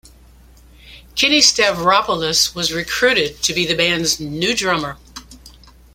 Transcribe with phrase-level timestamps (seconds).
[1.13, 4.97] Kenny Stavropoulos was recruited to be the band's new drummer.